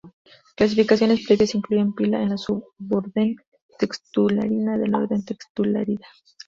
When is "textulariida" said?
5.23-6.07